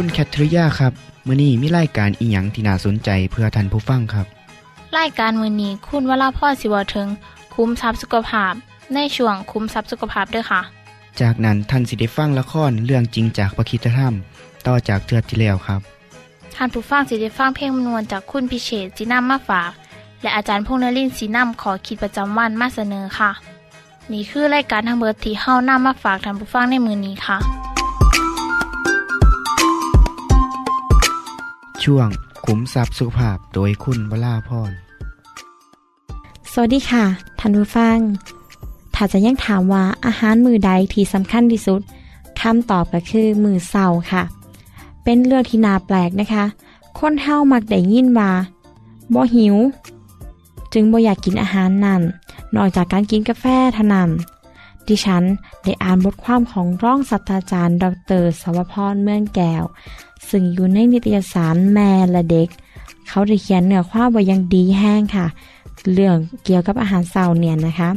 [0.00, 0.92] คุณแคทริยาครับ
[1.26, 4.26] มื้อนี้มีรายการอีหยังที่น่าสนใจเพื่อท่านผู้ฟังครับ
[4.98, 7.08] รายการมือนี้คุณวราพ่อสิวถึง
[7.54, 8.52] คุ้มทรัพย์สุขภาพ
[8.94, 10.60] ในช่วงคุ้มทรัพย์สุขภาพด้วยค่ะ
[11.20, 14.14] จากนั้นท่านสิได้ฟังละครเรื่องจริงจากประคีตธรรม
[14.66, 15.80] ต่อจากเทือกที่แล้วครับ
[16.54, 19.70] ท่านผู้ฟังสิได้ฟังเพลงมนวนจากคุณพิเชษจีนัมมาฝาก
[20.22, 23.30] และอาจารย์พงษ์นรินทร์สีนัมขอขีดประจำวันมาเสนอค่ะ
[24.12, 27.38] นี่คือรายการทางเบอร์ที่เฮ้านํมาฝากท่านผู้ฟังในมือนี้ค่ะ
[31.86, 32.08] ช่วง
[32.46, 34.72] ขุมทรัพย์สุภาพโดยคุณวราพร
[36.52, 37.04] สวัสดีค่ะ
[37.38, 37.98] ท่านผู้ฟัง
[38.94, 41.80] ถ้าจะยังถามว่าอาหารมือใดที่สำคัญที่สุด
[42.40, 44.22] คำตอบก็คือมือเสาค่ะ
[45.04, 46.44] เป็นเรื่องที่น่าแปลกนะคะ
[46.98, 48.32] คนเฮามักได้ยินว่า
[49.14, 49.56] บ่หิว
[50.72, 52.02] จึงบ่อยากกินอาหารนั่น
[52.56, 54.10] นอกจากการกินกาแฟเท่านั้น
[54.88, 55.24] ดิฉัน
[55.62, 57.84] ได้อ่านบทความของร่องศาสตราจารย์ ด
[58.22, 59.64] รสวพรเมืองแก้ว
[60.30, 62.48] ซึ่งอยู่ในนิตยสารแม่และเด็ก
[63.08, 65.26] เขาได้เขียนเนื้อความไว้อยังดีแห้งค่ะ
[65.92, 67.88] เรื่องเกี่ยวกับอาหารเสาเนี่ยนะคะ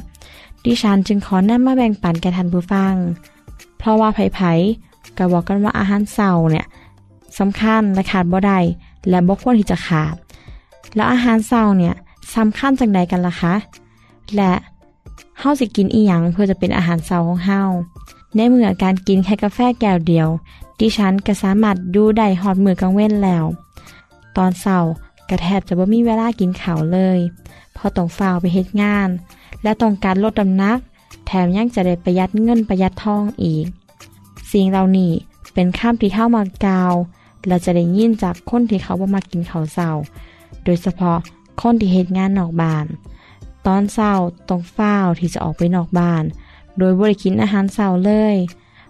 [0.65, 2.93] ดิฉันจึงขอนำมาแบ่งปันแก่ท่านผู้ฟัง
[3.77, 6.65] เพราะว่าไผ่ๆก็บอกกันว่าอาหารเสาเนี่ย
[7.39, 8.59] สำคัญและขาดบ่ได้
[9.09, 10.15] และบ่ควรที่จะขาด
[10.95, 11.95] แล้วอาหารเสาเนี่ย
[12.35, 13.53] สำคัญจังใดกันล่ะคะ
[14.35, 14.51] และ
[15.39, 17.61] เฮาสิกินอีหยังเพื่อจะเป็นอาหารเสาของเฮา
[18.35, 20.27] ในเมื่อการกินแค่กาแฟแก้วเดียว
[20.79, 23.45] ดิฉันก็สามารถดูได้ฮอดมือกลางเว้นแล้ว
[24.37, 24.91] ตอนเสาร์
[25.29, 27.19] ก็แทบจะบ่มีเวลากินข้าวเลย
[27.73, 29.09] เพราะต้องฝ้าวไปเฮ็ดงาน
[29.63, 30.79] และต้องการลดน้ำนัก
[31.25, 33.65] แถมยังจะได้ประหยัดเงินประหยัดทองอีก
[34.51, 35.11] สิ่งเหล่านี้
[35.53, 36.93] เป็นข้ามที่เข้ามากล่าว
[37.47, 40.03] และจะได้ยินจากคนที่เขาบ่มากินข้าวเสาร์
[40.63, 41.17] โดยเฉพาะ
[41.61, 42.85] คนที่เฮ็ดงานนอกบ้าน
[43.65, 44.13] ตอนเศร้า
[44.49, 46.23] ต้องฝ้าวที่จะออกไปนอกบ้าน
[46.77, 48.35] โดยบริกินอาหารเศร้าเลย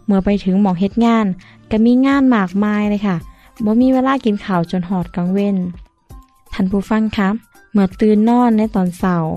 [0.09, 1.25] เมื่อไปถึงหมองเฮ็ดงาน
[1.71, 3.17] ก็มีงานมากมายเลยค่ะ
[3.63, 5.57] บ่มีเวลากินข้าวจนหอดกลางเว้น
[6.53, 7.33] ท่านผู้ฟังครับ
[7.71, 9.33] เมื่อตื่นนอนในตอนเสาร์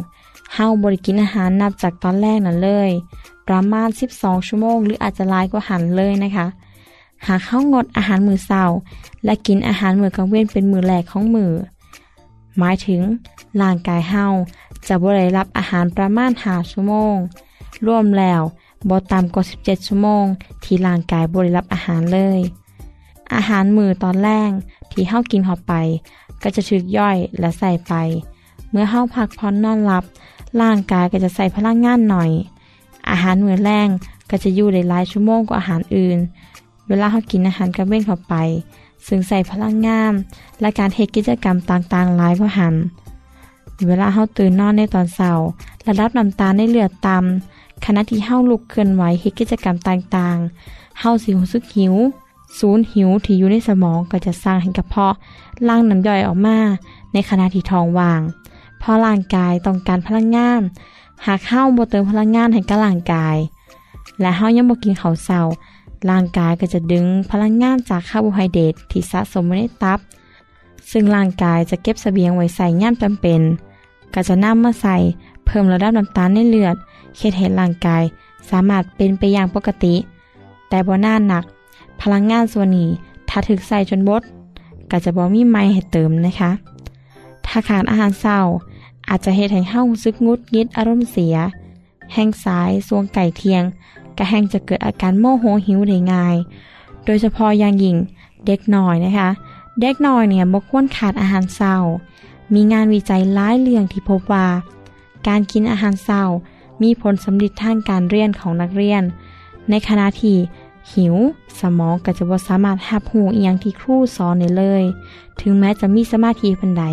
[0.54, 2.90] เฮาบริกินอาหารนับจากตอนแรกนั้นเลย
[3.48, 6.46] ประมาณ 12 ชั่วโมง หรืออาจจะลายกว่าหันเลยนะคะ
[7.26, 8.64] หากเข้างดอาหารมือเช้า
[9.24, 11.52] และกินอาหารมือกลางเว้นเป็นมือแรกของมือ
[12.58, 13.00] หมายถึง
[13.60, 14.26] ร่างกายเฮา
[14.88, 17.16] จะบ่ได้รับอาหารประมาณ5ชั่วโมง
[17.86, 18.42] รวมแล้ว
[18.88, 20.25] บ่ต่ำกว่า 17 ชั่วโมง
[20.65, 22.41] ที่ร่างกายบ่ได้รับอาหารเลย
[23.34, 24.50] อาหารมือตอนแรก
[24.91, 25.72] ที่เฮากินเข้าไป
[26.43, 27.94] ก็จะถูกย่อยและใส่ไป
[28.70, 30.04] เมื่อเฮาพักผ่อนนอนหลับ
[30.60, 32.31] ร่างกายก็จะใส่พลังงานหน่อย
[33.10, 33.88] อาหารมือแรง
[34.31, 36.19] ก็จะอยู่ได้หลายชั่วโมงกว่าอาหารอื่น
[36.88, 38.34] เวลาเฮากินอาหารกระเว้นเข้าไป
[39.06, 40.12] ซึ่งใส่พลังงาน
[40.60, 42.75] และการเฮ็ดกิจกรรมต่างๆหลายกว่าหัน
[43.88, 45.32] เวลาเฮาตื่นนอนในตอนเช้า
[45.87, 51.94] ระดับน้ำตาลในเลือดต่ำ ขณะที่เฮาลุกเคลื่อนไหวเฮ็ดกิจกรรมต่างๆเฮาสิรู้สึกหิว
[52.59, 55.15] ศูนย์หิวที่อยู่ในสมองก็จะสร้างให้กระเพาะ
[55.69, 56.59] ล่างน้ำย่อยออกมา
[57.12, 58.20] ในขณะที่ท้องว่าง
[58.78, 60.60] เพราะร่างกายต้องการพลังงาน
[61.26, 63.37] หากเฮาบ่เติมพลังงานให้กับร่างกาย
[64.20, 65.41] และเฮายังบ่กินข้าวเช้า
[66.10, 69.99] ร่างกายก็จะดึงพลังงานจากคาร์โบไฮเดรตที่สะสมไว้ในตับ
[70.90, 73.40] ซึ่งร่างกายจะเก็บเสบียงไว้ใส่ย่ามจำเป็น
[74.14, 74.96] ก็จะนำมาใส่
[75.44, 76.76] เพิ่มระดับน้ำตาลในเลือด
[77.19, 78.05] เฮ็ดให้ร่างกาย
[78.50, 79.94] สามารถเป็นไปอย่างปกติ
[80.69, 81.44] แต่บ่นาหนัก
[82.00, 82.88] พลังงานส่วนนี้
[83.29, 84.23] ถ้าถึกใส่จนบด
[84.91, 86.50] ก็จะบ่มีไม้ให้เติมนะคะ
[87.47, 88.38] ถ้าขาดอาหารเช้า
[89.09, 91.37] อาจจะเฮ็ดให้เฮารู้สึกงุดงิดอารมณ์เสีย
[92.12, 93.62] แห้งสายสวงไก่เทียง
[94.17, 96.37] ก็แห้งจะเกิดอาการโมโหหิวได้ง่าย
[97.05, 97.97] โดยเฉพาะอย่างยิ่ง
[98.47, 99.29] เด็กน้อยนะคะ
[99.81, 101.75] เด็กน้อยเนี่ยบ่ควรขาดอาหารเช้า
[102.55, 104.47] มีงานวิจัยหลายเรื่องที่พบว่า
[105.26, 106.23] การกินอาหารเช้า
[106.82, 109.02] มีผลสำลิดทางการเรียนของนักเรียน
[109.70, 110.37] ในขณะที่
[110.93, 111.14] หิว
[111.61, 114.84] สมองก็จะบ่สามารถรับรู้อีหยังที่ครูสอนได้เลย
[115.40, 116.84] ถึงแม้จะมีสมาธิปานใด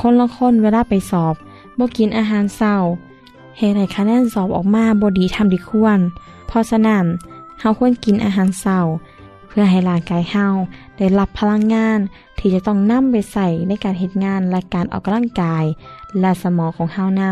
[0.00, 1.34] คนละคนเวลาไปสอบ
[1.78, 2.74] บ่กินอาหารเช้า
[3.58, 5.98] เฮ็ดให้คะแนนสอบออกมาบ่ดีทำดีควร
[6.46, 7.04] เพราะฉะนั้น
[7.60, 8.78] เฮาควรกินอาหารเช้า
[9.48, 10.46] เพื่อให้ร่างกายเฮา
[10.96, 11.98] ได้รับพลังงาน
[12.38, 15.64] ที่จะต้องนํไปใส่ในการเฮ็ดงานและการออกกำลังกาย
[16.20, 17.30] และสมองของเฮานํ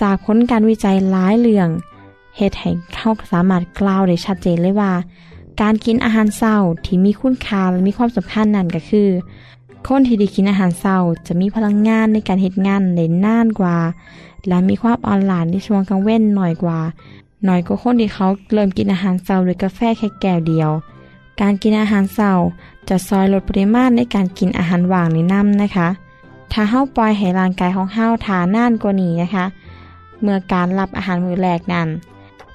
[0.00, 1.68] จากผลการวิจัยหลายเรื่อง
[2.36, 4.92] เฮ็ดให้เฮาสามารถกล่าวได้ชัดเจนเลยว่า
[5.60, 6.54] การกินอาหารเช้า
[6.84, 9.08] ที่มีคุณค่าและมีความสำคัญนั่นก็คือ
[9.86, 10.96] คนที่ได้กินอาหารเช้า
[11.26, 13.76] จะมีพลังงานในการเฮ็ดงานได้นานกว่า
[14.48, 16.78] และมีความอ่อนหลานในช่วงกลางเว้นหน่อยกว่า
[17.44, 20.70] หน้อยกว่าคนที่เขาเริ่มกินอาหารเช้าด้วยกาแฟแค่แก้วเดียว
[21.40, 22.32] การกินอาหารเช้า
[22.88, 25.88] จะซอยลดปริมาณในการกินอาหารวางในน้ำนะคะ
[26.52, 29.44] ถ้าเฮาปล่อยให้ร่างกายของเฮาทานานกว่านี้นะคะ
[30.24, 31.88] เมื่อการรับอาหารมื้อแรกนั้น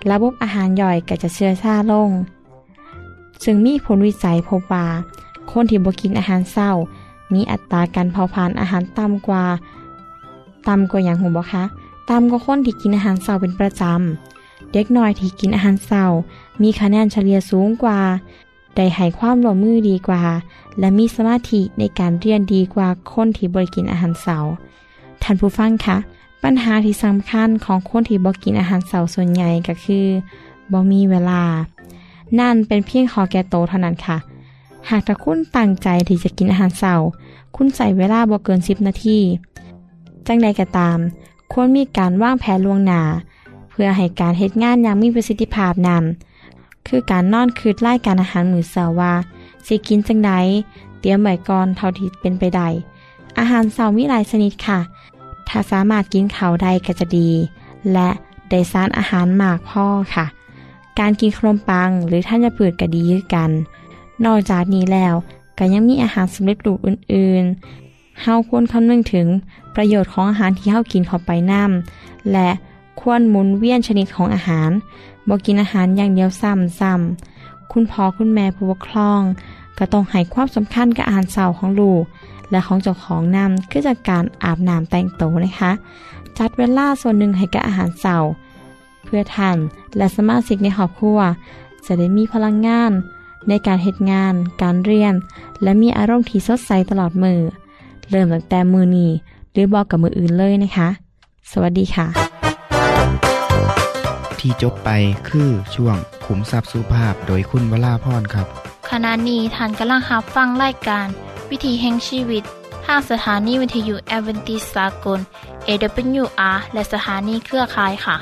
[0.09, 2.09] ระบบอาหารย่อยก็จะเชื่อชาลง
[3.43, 4.87] ซึ่งมีผลวิจัยพบว่า
[5.51, 6.69] คนที่บ่กินอาหารเช้า
[7.33, 9.43] มีอัตราการเผาผลาญอาหารต่ำกว่า
[10.67, 11.63] ต่ำกว่าอย่างหูบ่คะ
[12.09, 16.03] ต่ำกว่าคนที่กินอาหารเช้าเป็นประจำ เด็กน้อยที่กินอาหารเช้า
[16.61, 17.99] มีคะแนนเฉลี่ยสูงกว่า
[18.75, 20.23] ได้ให้ความร่วมมือดีกว่า
[20.79, 24.37] และมีสมาธิในการเรียนดีกว่าคนที่บ่ได้กินอาหารเช้า
[25.21, 25.97] ท่านผู้ฟังคะ
[26.43, 30.05] ปัญหาที่สำคัญของคนที่บ่กินอาหารเช้าส่วนใหญ่ก็คือ
[30.71, 31.41] บ่มีเวลา
[32.39, 34.17] นั่นเป็นเพียงขอแก่โตเท่านั้นค่ะ
[34.89, 36.93] หากถ้าคุณตั้งใจที่จะกินอาหารเช้า
[37.55, 39.19] คุณใส่เวลาบ่เกิน 10 นาที
[40.27, 40.97] จังใดก็ตาม
[41.51, 43.01] ควรมีการวางแผนล่วงหน้า
[43.69, 46.03] เพื่อให้การเฮ็ดงานอย่างมีประสิทธิภาพนั้น
[46.87, 49.13] คือการนอนคืดไล่การอาหารมื้อเช้าว่า
[49.65, 50.31] สิกินจังใด
[50.99, 52.67] เตรียมไว้ก่อนเท่าที่เป็นไปได้
[53.39, 54.79] อาหารเช้ามีหลายชนิดค่ะ
[55.49, 57.29] ถ้าสามารถกินเขาได้ก็จะดี
[57.93, 58.09] และ
[58.49, 59.85] ได้สารอาหารมากพ่อ
[60.15, 60.25] ค่ะ
[60.99, 63.51] การกินขนมปังหรือท่านจะเปิดก็ดีคือกัน
[64.25, 65.13] นอกจากนี้แล้ว
[65.57, 69.27] ก็ยังมีอาหารสำเร็จรูปอื่นๆเฮาควรคำนึงถึง
[69.75, 71.63] ประโยชน์ของอาหารที่เฮากินเข้าไปนํ
[72.31, 72.49] และ
[72.99, 74.71] ควรหมุนเวียนชนิดของอาหาร
[75.27, 79.21] บ่กินอาหารอย่างเดียวซ้ำซ้ำคุณพ่อคุณแม่ผู้ปกครอง
[79.77, 82.03] ก็ต้องให้ความสำคัญกับอาหารเช้าของลูก
[82.51, 85.71] และของเจ้าของนำคือจากการอาบน้ำแต่งตัวนะคะ
[86.37, 88.17] จัดเวลาส่วนหนึ่งให้กับอาหารเช้า
[89.03, 89.57] เพื่อท่าน
[89.97, 91.19] และสมาชิกในครอบครัว
[91.85, 92.91] จะได้มีพลังงาน
[93.49, 95.13] ในการเหตุงาน การเรียน
[95.63, 97.39] และมีอารมณ์ที่สดใสตลอดมือ
[98.09, 99.11] เริ่มตั้งแต่มือนี้
[99.51, 100.89] หรือบอกกับมืออื่นเลยนะคะ
[101.51, 102.07] สวัสดีค่ะ
[104.39, 104.89] ที่จบไป
[105.29, 108.47] คือช่วงขุมทรัพย์สุภาพโดยคุณวราพรครับ
[108.89, 111.07] ขณะนี้ท่านกำลังรับฟังรายการ
[111.51, 112.43] วิถีแห่งชีวิต
[112.85, 115.19] ทางสถานีวิทยุแอเวนติสากล
[115.67, 118.17] AWR และสถานีเครือข่ายค่ะ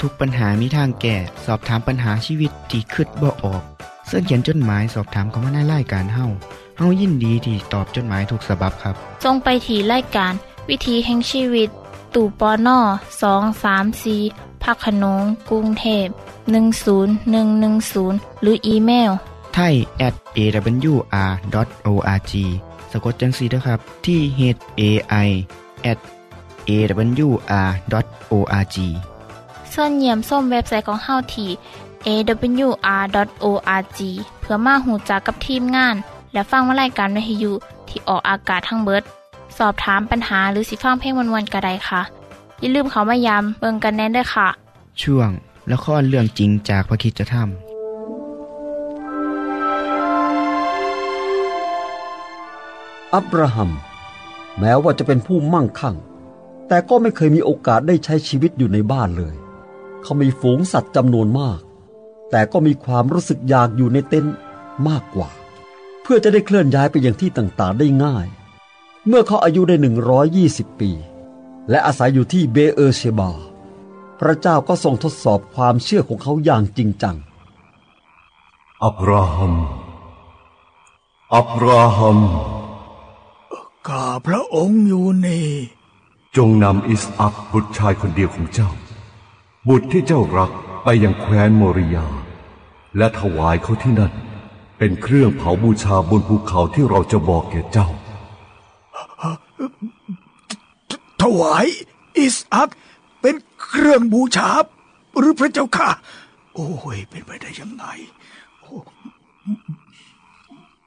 [0.00, 3.62] ทุกปัญหามีทางแก้ สอบถามปัญหาชีวิตที่คืดบ่ออก
[4.06, 6.26] เสื้อเขียนจดหมายสอบถามเขามาในรายการเฮา
[6.78, 10.32] เฮายินดีที่ตอบจดหมายถูกสาบบครับ ทรงไปถีรายการ
[10.68, 11.68] วิถีแห่งชีวิต
[12.14, 12.78] ตู่ปอน่อ
[13.22, 14.16] สองสามสี
[14.62, 16.06] พักขนงกรุงเทพ
[16.84, 19.10] 10110 หรืออีเมล
[19.54, 19.74] ไทย
[20.06, 22.32] at awr.org
[22.92, 24.40] สะกดจังสีนะครับ ที่ h
[24.80, 24.82] a
[25.26, 25.28] i
[25.90, 25.98] at
[26.68, 28.76] awr.org
[29.72, 31.50] ส่วนเยี่ยมส้มเว็บไซต์ของเฮาที่
[32.06, 34.00] awr.org
[34.40, 35.94] เพื่อมาหูจักกับทีมงาน
[36.32, 37.52] และฟังวารายการวิทยุ
[37.88, 39.02] ที่ออกอากาศทั้งเบิด
[39.58, 42.00] สอบถามปัญหาหรือสิฟังเพลงวันๆกระไดค่ะ
[42.60, 44.48] อย่าลืมเขามายามเบิงกันแน่นด้วยค่ะ
[45.02, 45.30] ช่วง
[45.72, 47.63] ละครเรื่องจริงจากพระคิดจะทำ
[53.14, 53.70] อับราฮัม
[54.58, 55.96] แม้ว่าจะเป็นผู้มั่งคั่ง
[56.68, 59.34] แต่ก็ไม่เคยมีโอกาสได้ใช้ชีวิตอยู่ในบ้านเลย
[60.02, 61.60] เขามีฝูงสัตว์จำนวนมาก
[62.30, 64.34] แต่ก็มีความรู้สึกอยากอยู่ในเต็นท์
[64.88, 65.28] มากกว่า
[66.02, 68.26] เพื่อจะได้เคลื่อนย้ายไปยังที่ต่างๆได้ง่าย
[69.06, 69.76] เมื่อเขาอายุได้
[70.32, 70.90] 120 ปี
[71.70, 73.30] และอาศัยอยู่ที่เบเออเชบา
[74.20, 77.16] พระเจ้าก็ทรงทดสอบความเชื่อของเขาอย่างจริงจัง
[78.84, 79.54] อับราฮัม
[81.36, 82.20] อับราฮัม
[83.88, 85.48] ข้าพระองค์อยู่นี่
[86.36, 88.70] จงนำอิสอักบุตรชายคนเดียวของเจ้า
[89.68, 90.50] บุตรที่เจ้ารัก
[90.84, 92.06] ไปยังแคว้นโมริยา
[92.96, 94.12] และถวายเขาที่นั่น
[94.78, 97.88] เป็นเครื่องเผาบูชาบนภูเขาที่เราจะบอกแก่เจ้า
[101.22, 101.66] ถวาย
[102.18, 102.70] อิสอัก
[103.20, 104.50] เป็นเครื่องบูชา
[105.18, 105.90] หรือพระเจ้าค่ะ
[106.54, 107.84] โอ้ยเป็นไปได้ยังไง
[108.60, 108.76] โอ้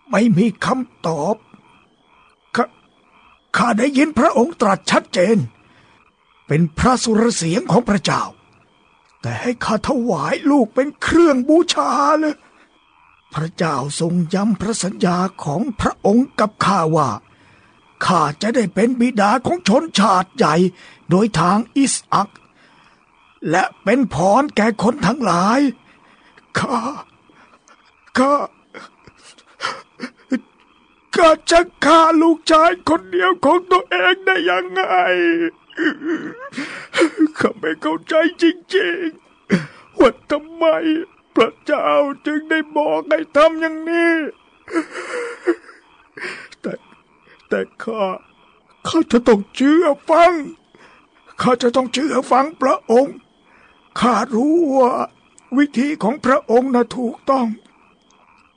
[0.09, 1.46] ไม่มีคำตอบข้า
[3.57, 5.37] ข้าได้ยินพระองค์ตรัสชัดเจน
[6.47, 8.23] เป็นพระสุรเสียงของพระเจ้า
[9.21, 12.35] แต่ให้ข้าถวายลูกเป็นเครื่องบูชาเลย
[13.33, 17.09] พระเจ้าทรงย้ำพระสัญญาของพระองค์กับข้าว่า
[18.05, 20.55] ข้าจะได้เป็นบิดาของชนชาติใหญ่
[21.09, 22.29] โดยทางอิสอัก
[23.49, 25.59] และเป็นพรแก่คนทั้งหลาย
[26.59, 26.79] ข้า
[28.17, 28.33] ข้า
[31.17, 34.81] ข้าจะฆ่าลูกชายคนเดียวของตัวเองได้ยังไง
[37.37, 38.43] ข้าไม่เข้าใจจ
[38.75, 40.65] ริงๆว่าทำไม
[41.35, 41.87] พระเจ้า
[42.25, 44.15] จึงได้บอกให้ทำอย่างนี้
[46.61, 46.73] แต่
[47.49, 48.03] แต่ข้า
[48.87, 50.33] ข้าจะต้องเชื่อฟัง
[51.41, 53.17] ข้าจะต้องเชื่อฟังพระองค์
[53.99, 54.91] ข้ารู้ว่า
[55.57, 57.47] วิธีของพระองค์น่ะถูกต้อง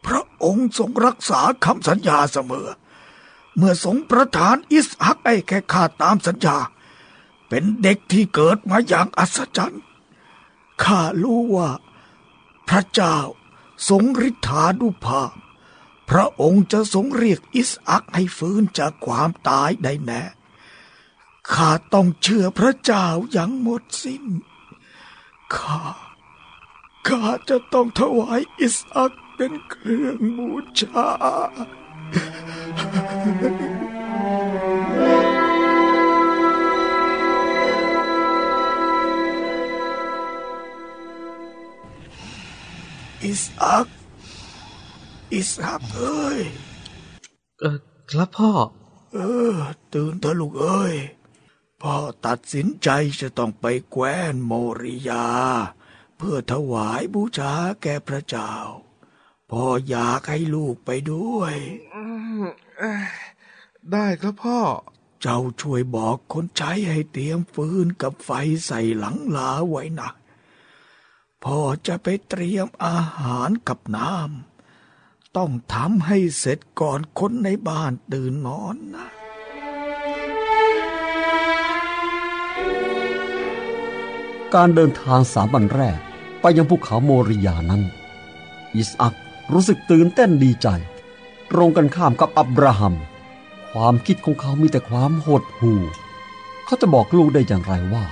[0.07, 2.69] พระองค์ทรงรักษาคำสัญญาเสมอ
[3.57, 6.59] เมื่อทรงประทานอิสฮักให้แก่ข้าตามสัญญา
[7.49, 9.83] เป็นเด็กที่เกิดมาอย่างอัศจรรย์
[10.85, 11.71] ข้ารู้ว่า
[12.69, 13.19] พระเจ้า
[13.89, 15.33] ทรงฤทธานุภาพ
[16.11, 20.23] พระองค์จะทรงเรียกอิสอักให้ฟื้นจากความตายได้แน่
[21.53, 24.25] ข้าต้องเชื่อพระเจ้าอย่างหมดสิ้น
[25.57, 25.83] ข้า
[27.09, 31.09] ข้าจะต้องถวายอิสอัก เป็นเครื่องบูชา
[43.23, 43.89] อิสอัก
[45.33, 46.41] อิสอักเอ้ย
[47.61, 47.79] เออ
[48.11, 48.53] ครับพ่อ
[49.13, 49.19] เอ
[49.55, 49.57] อ
[49.93, 50.97] ตื่นเถอะลูกเอ้ย
[51.83, 51.95] พ่อ
[52.27, 52.89] ตัดสินใจ
[53.21, 55.27] จะต้องไปแคว้นโมริยา
[56.17, 58.53] เพื่อถวายบูชาแก่พระเจ้า
[59.51, 61.55] พ่ออยากให้ลูกไปด้วย
[63.93, 64.61] ได้ครับพ่อ
[65.23, 68.31] เจ้าช่วยบอกคนใช้ให้เตรียมฟืนกับไฟ
[68.67, 70.11] ใส่หลังลาไว้นะ
[71.45, 79.09] พ่อจะไปเตรียมอาหารกับน้ำต้องทำให้เสร็จก่อนคนในบ้านตื่นนอนนะ
[84.55, 85.99] การเดินทางสามวันแรก
[86.41, 87.83] ไปยังภูเขาโมริยานั้น
[88.77, 89.15] อิสอัก
[89.53, 90.69] รู้สึกตื่นเต้นดีใจ
[91.51, 92.95] ตรงกันข้ามกับอับราฮัม
[93.73, 95.81] ความคิดของเขามีแต่ความหดหู่
[96.65, 98.07] เขาจะบอกลูกได้อย่างไรว่า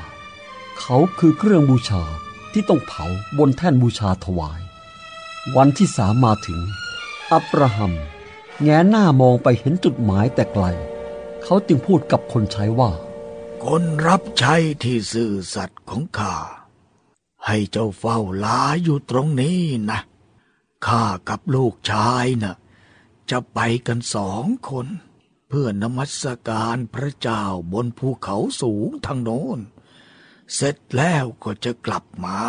[0.78, 2.02] เขาคือเครื่องบูชา
[2.52, 3.06] ที่ต้องเผา
[3.38, 4.60] บนแท่นบูชาถวาย
[5.56, 6.60] วันที่สามมาถึง
[7.32, 7.92] อับราฮัม
[8.62, 10.64] แงหน้ามองไปเห็นจุดหมายแต่ไกล
[11.42, 12.90] เขาจึงพูดกับคนใช้ว่า
[13.64, 16.36] คนรับใช้ที่ซื่อสัตย์ของข้า
[17.46, 20.00] ให้เจ้าเฝ้าลาอยู่ตรงนี้นะ
[20.86, 22.56] ข้ากับลูกชายนะ่ะ
[23.30, 24.86] จะไปกันสองคน
[25.48, 29.58] เพื่อนมัสการพระเจ้าบนภูเขาสูงทางโน้น
[30.54, 32.40] เสร็จแล้วก็จะกลับมา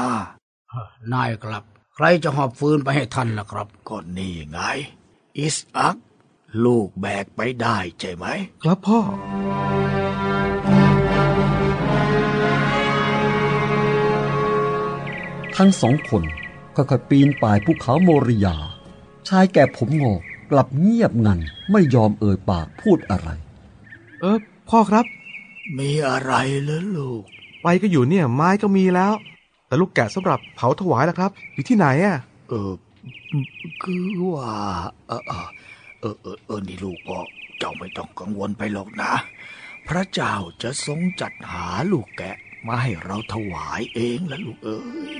[1.14, 1.64] นายครับ
[1.96, 4.60] ใครจะหอบฟืนไปให้ท่านล่ะครับ ก็นี่ไง
[5.38, 5.98] อิสอัก
[6.66, 8.26] ลูกแบกไปได้ใช่ไหม
[8.64, 9.00] ครับพ่อ
[15.58, 16.24] ทั้งสองคน
[16.80, 18.56] ค่อยๆปีนป่ายภูเขาโมริยา
[19.28, 20.22] ชายแก่ผมงอก
[20.52, 21.40] กลับเงียบงัน
[21.72, 23.30] ไม่ยอมเอ่ยปากพูดอะไร
[24.22, 24.38] เออ
[24.70, 25.06] พ่อครับ
[25.80, 26.34] มีอะไร
[26.64, 27.24] เหรอลูก
[27.64, 29.14] ไปก็อยู่เนี่ย ไม้ก็มีแล้ว
[29.68, 32.18] แต่ลูกแกะสำหรับเผาถวายล่ะครับ อยู่ที่ไหนอะ
[32.50, 32.72] เออ
[33.84, 34.54] คือว่า
[35.08, 35.48] เออเออ
[36.02, 37.20] เออเออเออนี่ลูกพ่อ
[37.60, 39.12] เจ้าไม่ต้องกังวลไปหรอกนะ
[39.88, 42.36] พระเจ้าจะทรงจัดหาลูกแกะ
[42.68, 44.82] มาให้เราถวายเองแล้วลูกเอ้
[45.18, 45.20] ย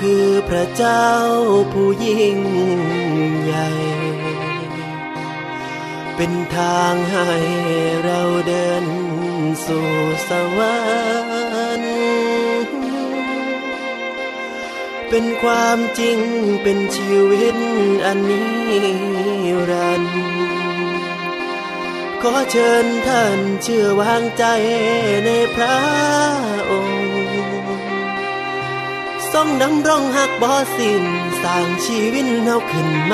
[0.00, 1.06] คือพระเจ้า
[1.72, 2.38] ผู้ยิ่ง
[3.42, 3.68] ใหญ่
[6.16, 7.30] เป็นทางให้
[8.04, 8.84] เราเดิน
[9.66, 9.88] สู่
[10.28, 10.76] สวร
[11.80, 11.98] รค์
[15.08, 16.18] เป็นความจริง
[16.62, 17.56] เป็นชีวิต
[18.06, 18.50] อันนี้
[19.70, 20.12] รันต์
[22.22, 24.44] ขอเชิญท่านเชื่อวางใจ
[25.24, 25.78] ในพระ
[26.70, 26.87] องค์
[29.32, 31.04] ทรงดำรงหักบ่สิ้น
[31.42, 33.12] สร้างชีวิตเฮาขึ้นไหม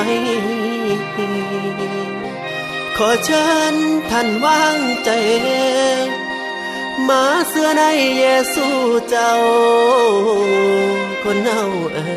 [2.96, 3.74] ขอเชิญ
[4.10, 5.10] ท่านวางใจ
[7.08, 7.82] มาเสื้อใน
[8.18, 8.66] เยซู
[9.08, 9.34] เจ้า
[11.22, 12.12] คนเอาเอ่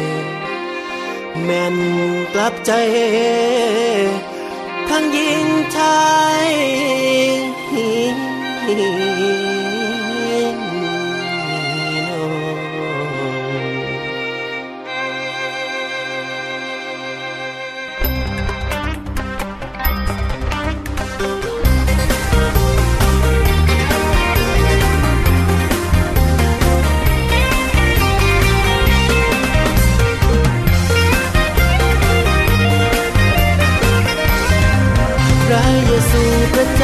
[0.00, 0.04] ย
[1.44, 1.76] แม่น
[2.34, 2.72] กลับใจ
[4.88, 6.00] ทั้งยิงชา
[6.46, 6.52] ย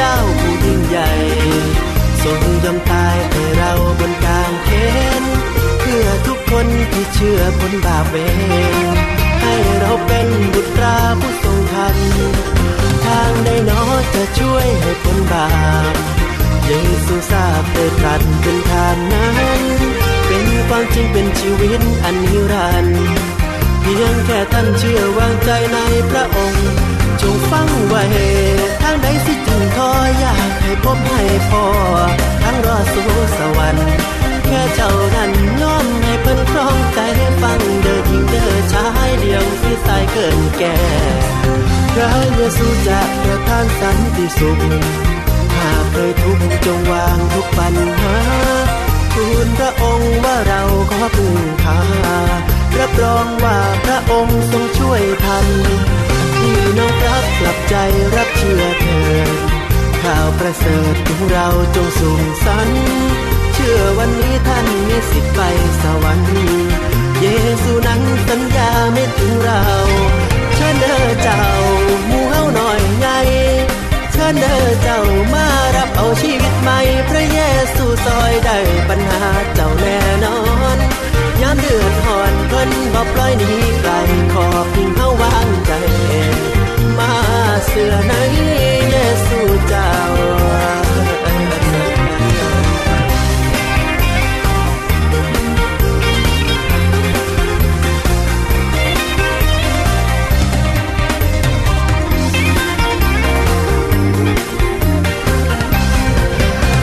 [0.01, 1.09] เจ้าผู้ยิ่งใหญ่
[2.23, 4.69] ทรงยอมตายให้เราบนกลางเข
[5.21, 5.23] น
[5.79, 8.15] เพื่อทุกคนที่เชื่อพ้นบาปเว
[8.93, 8.97] ร
[9.41, 11.95] ให้เราเป็นบุตรราผู้ทรงธรรม
[13.05, 13.81] ทางใดนอ
[14.13, 15.47] จะช่วยให้พ้นบา
[15.91, 15.95] ป
[16.65, 16.71] เย
[17.05, 19.61] ซูทราบได้ตรัสเป็นทางนั้น
[20.27, 23.01] เป็นความจริงเป็นชีวิตอันนิรันดร์
[23.81, 25.77] เพียงแค่ท่านเชื่อวางใจใน
[26.09, 26.67] พระองค์
[27.21, 28.03] จงฟังไว้
[28.81, 31.65] ทางใดสิจึงทออยากให้พบให้พอ
[32.43, 33.87] ทั้งรอสู่สวรรค์
[34.45, 36.99] แค่เจ้านั้นย้อมให้เพิ่นครองใจ
[37.41, 40.77] ฟังเด้อหญิงเด้อชายเดียวสิสายเกินแก่
[41.93, 44.59] พระเยซูจะประทานสันติสุข
[45.57, 48.15] หากเคยทุกข์จงวางทุกปัญหา
[49.13, 50.61] ทูลพระองค์ว่าเรา
[50.91, 51.79] ขอพึ่งพา
[52.77, 55.47] รับรองว่าพระองค์ทรงช่วยทัน
[56.39, 57.75] พี่น้องรับกลับใจ
[58.15, 59.29] รับเชื่อเถิด
[60.03, 62.69] ข่าวประเสริฐของเราจงสูงสัน
[63.53, 65.41] เชื่อวันนี้ท่านมีสิทธิ์ไป
[65.81, 66.33] สวรรค์
[67.21, 67.27] เย
[67.63, 69.63] ซูนั้นสัญญาไม่ถึงเรา
[70.55, 71.43] เชิญเด้อเจ้า
[72.09, 73.07] มูเฮาหน่อยไง
[74.11, 74.99] เชิญเด้อเจ้า
[75.33, 76.79] มารับเอาชีวิตใหม่
[77.09, 77.39] พระเย
[77.75, 78.57] ซูซอยได้
[78.89, 80.37] ปัญหาเจ้าแน่นอ
[80.75, 80.77] น
[81.41, 83.51] ยามเดือดหอนเพิ่นบ่ปล่อยหนี
[83.81, 83.91] ไกล
[84.33, 88.13] ขอเเสือใน
[88.89, 88.95] เย
[89.27, 89.91] ซูเจ้า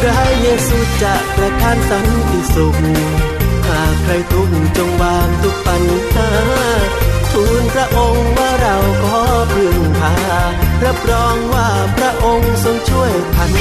[0.00, 2.76] พระเยซูจะประทานสันติสุข
[3.68, 5.82] หากใครทุกข์จงวางทุกปัญ
[6.14, 6.28] หา
[7.32, 9.20] ทูลพระองค์ว่าเราขอ
[9.52, 10.14] พึ่งพา
[10.84, 13.52] รับรองว่าพระองค์ทรงช่วยทัน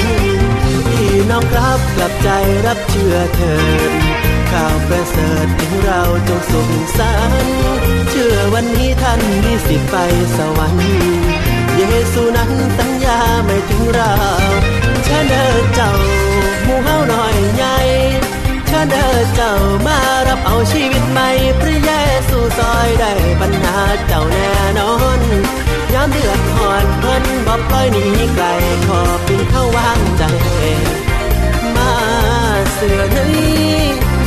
[0.88, 2.28] พี่น้องครับกลับใจ
[2.66, 3.54] รับเชื่อเถิ
[3.90, 3.92] ด
[4.50, 7.32] ข่าวประเสริฐถึงเราจงสุขสัน
[8.10, 9.96] เชื่อวันนี้ท่านมีสิทธิ์ไป
[10.36, 10.90] สวรรค์
[11.76, 14.12] เยซูนั้นสัญญาไม่ถึงเรา
[15.04, 15.92] เชิญเด้อเจ้า
[16.64, 17.76] หมู่เฮาหน่อยใหญ่
[18.66, 19.52] เชิญเด้อเจ้า
[19.86, 19.98] มา
[20.28, 21.28] รับเอาชีวิตใหม่
[21.60, 21.90] พระเย
[22.28, 23.76] ซูซอยได้ปัญหา
[24.06, 25.20] เจ้าแน่นอน
[25.96, 28.44] ยามเดือดหอนเพิ่นบ่ปล่อยหนีไกล
[28.86, 30.22] ขอเป็นเข้าวางใจ
[31.76, 31.92] มา
[32.72, 33.74] เสือนี้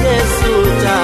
[0.01, 1.03] เยซูเจ้า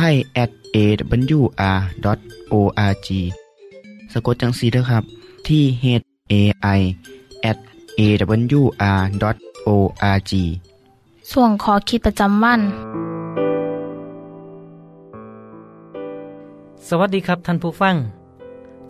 [0.04, 1.78] ทย at awr.org
[4.12, 5.04] สะกดจังสีนะครับ
[5.46, 5.84] ที่ h
[6.32, 6.34] a
[6.78, 6.80] i
[7.50, 7.58] at
[8.00, 9.22] awr.org
[11.32, 12.60] ส่วนขอคิดประจำวัน
[16.88, 17.96] สวัสดีครับท่านผู้ฟัง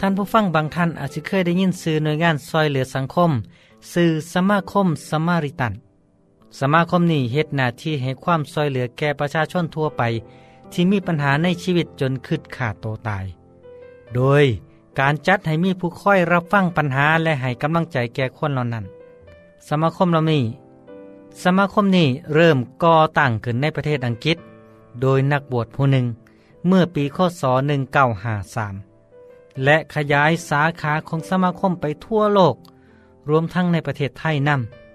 [0.01, 3.31] ท่านผู้ฟังบางท่านอาจจะเคยได้ยินสื่อหน่วยงานซอยเหลือสังคม
[3.93, 5.73] สื่อสมาคมสมาริตัน
[6.61, 10.05] สมาคมนี้เฮ็ดหน้าที่ให้ความซอยเหลือแก่ประชาชนทั่วไป
[10.73, 13.25] ที่มีปัญหาในชีวิตจนคืดขาดโตตาย
[14.15, 14.45] โดย
[14.99, 18.85] การจัดให้มีผู้ค่อยรับฟังปัญหาและให้กำลังใจแก่คนเหล่านั้น
[19.69, 20.43] สมาคมเรานี้
[21.43, 24.39] สมาคมนี้เริ่มก่อตั้งขึ้นในประเทศอังกฤษ
[25.01, 26.07] โดยนักบวชผู้หนึ่ง
[26.67, 27.43] เมื่อปีคศ
[28.09, 32.57] 1953 และขยายสาขาของสมาคมไปทั่วโลก
[33.29, 34.51] รวมทั้งในประเทศไทยน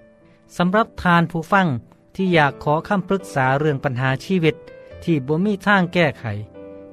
[0.06, 1.66] ำสำหรับทานผู้ฟัง
[2.14, 4.56] ที่อยากขอคำปรึกษาเรื่องปัญหาชีวิต
[5.04, 6.24] ที่บ่มีทางแก้ไข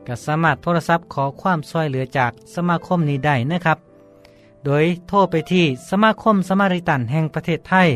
[0.08, 3.78] ก็สามารถโทรศัพท์ขอความช่วยเหลือจากสมาคมนี้ได้นะครับ
[4.66, 7.90] โดยโทรไปที่สมาคมสมาริตันแห่งประเทศไทย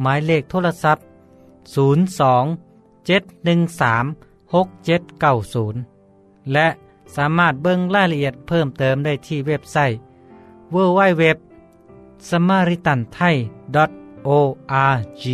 [0.00, 1.04] หมายเลขโทรศัพท์
[1.74, 1.76] 02
[3.06, 6.68] 713 6790 และ
[7.16, 9.98] สามารถเบิ่งรายละเอียดเพิ่มเติมได้ที่เว็บไซต์
[10.74, 11.22] www
[12.30, 13.34] samaritanthai
[14.26, 15.24] org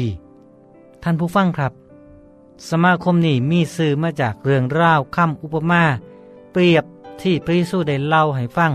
[1.02, 1.72] ท่านผู้ฟังครับ
[2.68, 5.82] สมาคมนี้มีสื่อมาจากเรื่องราวคำอุปมา
[6.52, 6.84] เปรียบ
[7.22, 8.72] ที่พระเยซูได้เล่าให้ฟัง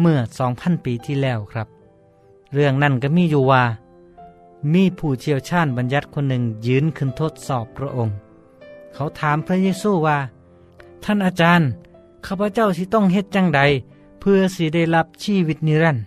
[0.00, 0.18] เมื่อ
[0.52, 1.68] 2,000ปีที่แล้วครับ
[2.54, 3.62] เรื่องนั้นก็มีอยู่ว่า
[4.72, 8.14] มีผู้เชี่ยวชาญบัญญัติคนหนึ่งยืนขึ้นทดสอบพระองค์
[8.94, 10.18] เขาถามพระเยซูว่า
[11.04, 11.68] ท่านอาจารย์
[12.26, 13.60] ข้าพเจ้าสิต้องเฮ็ดจังใด
[14.20, 16.04] เพื่อสิได้รับชีวิตนิรันดร์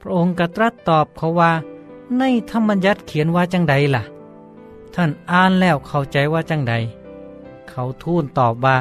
[0.00, 1.52] พระองค์ก็ตรัสตอบเขาว่า
[2.18, 4.02] ในธรรมบัญญัติเขียนว่าจังใดล่ะ
[4.94, 6.74] ท่านอ่านแล้วเข้าใจว่าจังใด
[7.68, 8.76] เขาทูลตอบว่า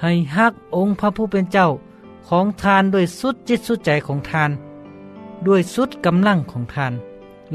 [0.00, 1.68] ให้ฮักองค์พระผู้เป็นเจ้า
[2.28, 4.50] ของทานด้วยสุดจิตสุดใจของทาน
[5.46, 6.92] ด้วยสุดกำลังของทาน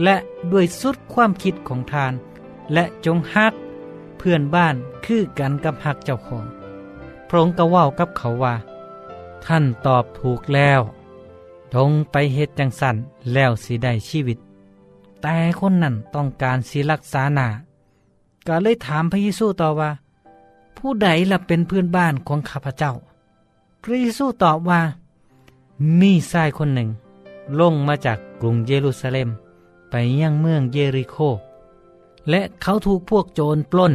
[0.03, 0.15] และ
[0.51, 2.13] ด้วยสุดความคิดของทาน
[2.73, 3.53] และจงฮัก
[4.17, 4.75] เพื่อนบ้าน
[5.05, 6.45] คือกันกับฮักเจ้าของ
[7.27, 8.55] พระองค์ก็ว่ากับเขาว่า
[9.45, 10.81] ท่านตอบถูกแล้ว
[11.73, 12.95] จงไปเฮ็ดจังสัน
[13.33, 14.39] แล้วสิได้ชีวิต
[15.27, 17.47] แต่คนนั้นต้องการสิรักษาหนา
[18.47, 19.91] ก็เลยถามพระเยซูต่อว่า
[20.77, 22.91] ผู้ใดล่ะเป็นเพื่อนบ้านของข้าพเจ้า
[23.83, 24.81] พระเยซูตอบว่า
[25.99, 26.89] มีชายคนหนึ่ง
[27.59, 29.29] ลงมาจากกรุงเยรูซาเล็ม
[29.89, 31.17] ไปยังเมืองเยริโค
[32.29, 33.93] และเขาถูกพวกโจรปล้น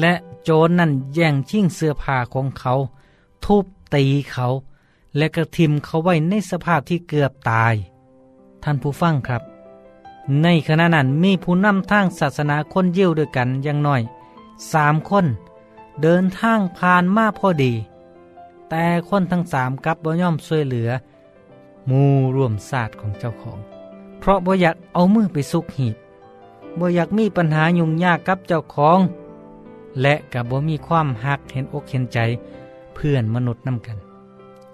[0.00, 0.12] และ
[0.44, 2.72] โจรนั่นแย่งชิงเสื้อผ้าของเขา
[3.44, 3.64] ทุบ
[3.94, 4.46] ตีเขา
[5.16, 7.74] และกระทิมเขาไว้ในสภาพที่เกือบตาย
[8.62, 9.44] ท่านผู้ฟังครับ
[10.42, 14.02] ในขณะนั้นมีผู้นำทางศาสนาคนยิวด้วยกันอย่างน้อย
[14.72, 15.26] สามคน
[16.02, 17.72] เดินทางผ่านมาพอดี
[18.68, 20.90] แต่คนทั้งสามกับบ่ย่อมช่วยเหลือ
[21.88, 22.02] มู
[22.36, 23.58] รวมศาสตร์ของเจ้าของ
[24.18, 25.96] เพราะบ่อยากเอามือไปซุกหีบ
[26.78, 28.98] บ่อยากมีปัญหายุ่งยากกับเจ้าของ
[30.00, 32.18] และกับบ่มีความหักเห็นอกเห็นใจ
[32.94, 33.98] เพื่อนมนุษย์นำกัน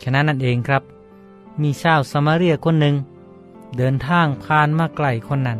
[0.02, 0.82] ฉะนั้นนั่นเองครับ
[1.62, 2.94] มีชาวสมาเรียคนหนึ่ง
[3.76, 5.58] เดินทางผ่านมาไกลคนนั้น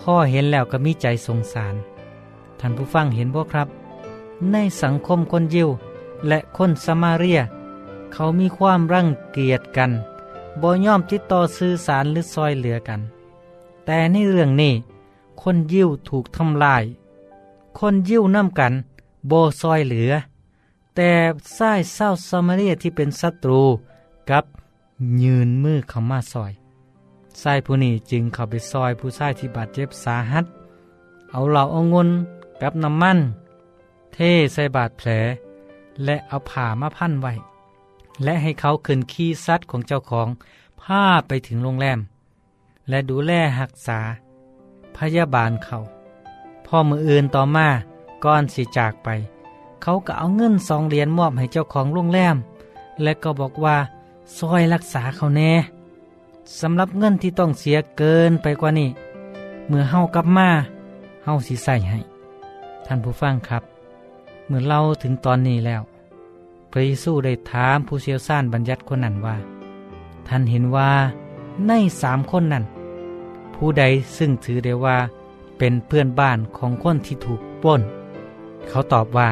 [0.00, 1.74] พ่อเห็นแล้วก็มีใจสงสาร
[2.60, 3.68] ท่านผู้ฟังเห็นบ่ครับ
[4.52, 5.68] ในสังคมคนยิว
[6.28, 7.40] และคนสมาเรีย
[8.12, 9.90] เขามีความรังเกียจกัน
[10.60, 13.00] บ่ย่อมติดต่อสื่อสารหรือซอยเหลือกัน
[13.84, 14.74] แต่ในเรื่องนี้
[15.42, 16.84] คนยิวถูกทำลาย
[17.78, 18.72] คนยิวนำกัน
[19.28, 20.12] โบซอยเหลือ
[20.94, 21.10] แต่
[21.56, 23.62] ทรายเศร้าสมาเรียที่เป็นศัตรู
[24.30, 24.44] กับ
[25.22, 26.52] ยืนมือเขามาซอย
[27.42, 30.44] ทรายผู้นี้จึงเข้าไปซอยผู้ชายที่บาดเจ็บสาหัส
[31.30, 32.08] เอาเหล่าเอางน
[32.62, 33.18] กับน้ำมัน
[34.12, 34.18] เท
[34.52, 35.08] ใส่บาดแผล
[36.04, 37.32] และเอาผ่ามาพันไว้
[38.24, 40.28] และให้เขาขึ้นขี้ซัดของเจ้าของ
[40.80, 41.98] พาไปถึงโรงแรม
[42.88, 44.00] และดูแลหักษา
[44.96, 45.78] พยาบาลเขา
[46.66, 47.68] พ่อมืออื่นต่อมา
[48.24, 49.08] ก่อนสิจากไป
[49.82, 52.36] เขาก็เอาเงินสองเหรียญมอบให้เจ้าของโรงแรม
[53.02, 53.76] และก็บอกว่า
[54.38, 55.52] ซอยรักษาเขาแน่
[56.60, 58.88] สำหรับเงินที่ต้องเสียเกินไปกว่านี้
[59.68, 60.48] เมื่อเฮากลับมา
[61.24, 61.98] เฮาสิใส่ให้
[62.86, 63.62] ท่านผู้ฟังครับ
[64.46, 65.82] เมื่อเล่าถึงตอนนี้แล้ว
[66.70, 69.36] พระเยซูได้ถามผู้เชี่ยวชาญบัญญัติคนนั้นว่า
[70.28, 70.90] ท่านเห็นว่า
[71.66, 72.64] ในสามคนนั้น
[73.54, 73.84] ผู้ใด
[74.16, 74.96] ซึ่งถือได้ว่า
[75.58, 77.82] เป็นเพื่อนบ้านของคนที่ถูกปล้น
[78.68, 79.28] เขาตอบว่า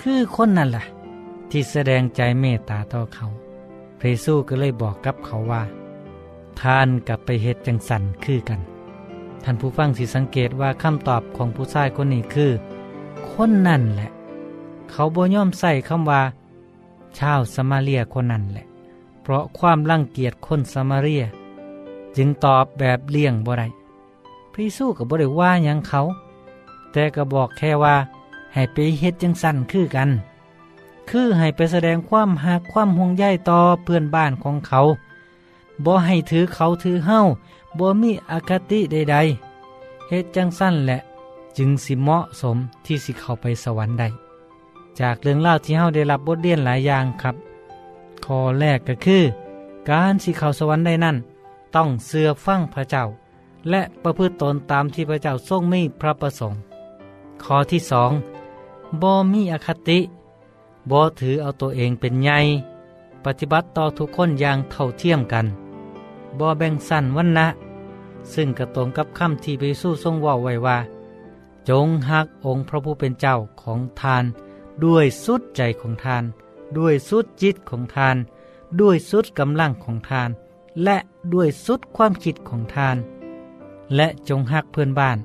[0.00, 0.84] คือคนนั่นแหละ
[1.50, 3.26] ที่แสดงใจเมตตาต่อเขา
[3.98, 5.62] พระเยซูก็เลยบอกกับเขาว่า
[6.62, 8.60] ท่านกับไปเฮ็ดจังสันคือกัน
[9.44, 12.52] ท่านผู้ฟังสิสังเกตว่าคำตอบของผู้ชายคนนี้คือ
[13.30, 14.10] คนนั่นแหละ
[14.90, 16.22] เขาบ่ย่อมใส่คำว่า
[17.18, 18.66] ชาวสมาเรียคนนั้นแหละ
[19.22, 21.24] เพราะความรังเกียจคนสมาเรีย
[22.16, 23.68] จึงตอบแบบเลี่ยงบ่ได้
[24.52, 26.00] พระเยซูก็บ่ได้ว่ายังเขา
[26.92, 27.96] แต่ก็บอกแค่ว่า
[28.52, 30.10] ให้ไปเฮ็ดจังสั่นคือกัน
[31.10, 34.80] คือให้ไปแสดงความหักความห่วงใยต่อเพื่อนบ้านของเขา
[35.84, 37.20] บ่ให้ถือเขาถือเฮ้า
[37.78, 40.98] บ่มีอคติใดๆเฮ็ดจังสั้นแหละ
[41.56, 44.08] จึงสิเหมาะสมที่สิเข้าไปสวรรค์ได้
[45.00, 47.36] จากเรื่องเล่าที่เฮาได้รับบทเรียนหลายอย่างครับ
[48.24, 49.22] ข้อแรกก็คือ
[49.90, 51.16] การสิเข้าสวรรค์ได้นั่น
[51.74, 53.04] ต้องเสือฟังพระเจ้า
[53.70, 56.58] และประพฤติตนตามที่พระเจ้าทรงมีพระประสงค์
[57.44, 58.12] ข้อที่สอง
[59.02, 59.98] บ่มีอคติ
[60.90, 62.38] บ่ถือเอาตัวเองเป็นใหญ่
[63.24, 65.46] ปฏิบัติต่อทุกคนอย่างเท่าเทียมกัน
[66.40, 67.46] บ่แบ่งสั้นวันนะ
[68.34, 70.78] ซึ่งกระตรงกับคำที่พระเยซูทรงว่าไว้ว่า
[71.68, 74.24] จงหักองค์พระผู้เป็นเจ้าของทาน
[74.84, 76.24] ด้วยสุดใจของทาน
[76.78, 78.16] ด้วยสุดจิตของทาน
[78.80, 80.30] ด้วยสุดกำลังของทาน
[80.84, 80.96] และ
[81.32, 82.96] ด้วยสุดความคิดของทาน
[83.96, 85.18] และจงหักเพื่อนบ้าน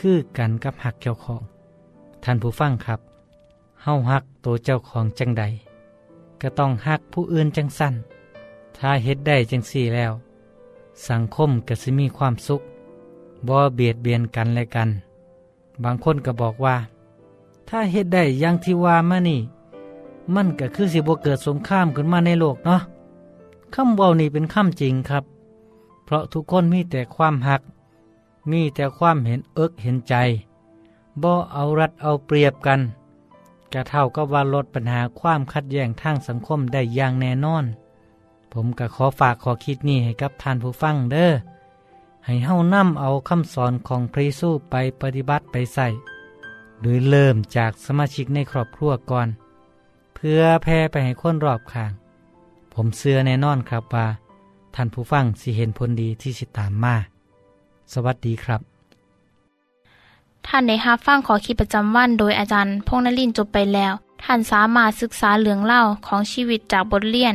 [0.00, 1.42] คือกันกับหักเจ้าของ
[2.24, 3.00] ท่านผู้ฟังครับ
[3.82, 5.44] เฮาหักตัวเจ้าของจังใด
[6.40, 7.94] ก็ต้องหักผู้อื่นจังสั้น
[8.76, 10.12] ถ้าเฮ็ดได้จังสี่แล้ว
[11.08, 12.62] สังคมก็สิมีความสุข
[13.48, 14.88] บ่เบียดเบียนกันและกัน
[15.82, 16.76] บางคนก็บอกว่า
[17.68, 19.40] ถ้าเฮ็ดได้อย่างที่ว่ามานี่
[20.34, 22.80] มันก็คือสิบ่เกิดสงครามขึ้นมาในโลกเนาะ
[23.74, 25.24] คำเว้านี่เป็นคำจริงครับ
[26.04, 27.62] เพราะทุกคนมีแต่ความหัก
[28.50, 30.14] มีแต่ความเห็นเอิกเห็นใจ
[31.22, 32.80] บ่เอารัดเอาเปรียบกัน
[33.72, 37.64] ก็เท่ากับว่าลดปัญหาความขัดแย้งทางสังคมได้อย่างแน่นอน
[38.58, 41.32] ผมก็ขอฝากขอคิดนี้ให้กับท่านผู้ฟังเด้อ
[42.26, 45.86] ให้เฮานำเอาคำสอนของพระเยซูไปปฏิบัติไปใส่
[46.82, 49.28] โดยเริ่มจากสมาชิกในครอบครัวก่อน
[50.14, 51.92] เพื่อแพร่ไปให้คนรอบข้าง
[52.74, 54.06] ผมเชื่อแน่นอนครับว่า
[54.74, 56.96] ท่านผู้ฟังสิเห็นผลดีที่สิตามมา
[57.92, 58.60] สวัสดีครับ
[60.46, 63.92] ท่านได้รับฟังขอคิดประจำวันโดยอาจารย์พงนลินจบไปแล้ว
[64.24, 67.34] ท่านสามารถศึกษาเหลืองเล่าของชีวิตจากบทเรียน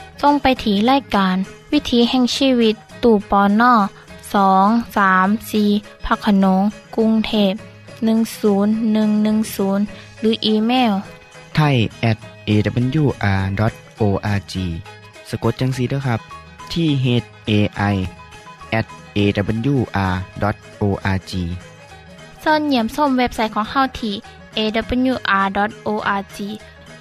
[0.21, 1.35] ส่งไปถีรายการ
[1.71, 3.73] วิถีแห่งชีวิต ตู่ปอนนอ
[4.33, 5.63] สองสามสี
[6.05, 6.61] พักขนง
[6.95, 7.53] กรุงเทพ
[8.01, 10.93] 10110 หรืออีเมล
[11.55, 11.75] ไทย
[12.09, 12.17] at
[12.49, 14.53] awr.org
[15.29, 16.19] สะกดจังสีด้วยครับ
[16.73, 17.05] ที่ h
[17.49, 17.51] a
[17.93, 17.95] i
[18.79, 18.85] at
[19.17, 21.33] awr.org
[22.43, 24.15] ส่วนเหยี่ยมส้มเว็บไซต์ของเฮาที่
[24.57, 26.37] awr.org
[26.80, 26.80] เ